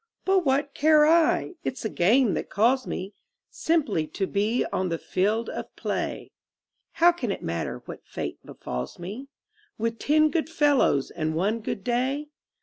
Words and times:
But 0.25 0.39
what 0.43 0.73
care 0.73 1.05
I? 1.05 1.53
It's 1.63 1.83
the 1.83 1.89
game 1.89 2.33
that 2.33 2.49
calls 2.49 2.87
me 2.87 3.13
Simply 3.51 4.07
to 4.07 4.25
be 4.25 4.65
on 4.73 4.89
the 4.89 4.97
field 4.97 5.47
of 5.49 5.75
play; 5.75 6.31
How 6.93 7.11
can 7.11 7.29
it 7.29 7.43
matter 7.43 7.83
what 7.85 8.03
fate 8.07 8.43
befalls 8.43 8.97
me, 8.97 9.27
With 9.77 9.99
ten 9.99 10.31
good 10.31 10.49
fellows 10.49 11.11
and 11.11 11.35
one 11.35 11.59
good 11.59 11.83
day? 11.83 12.29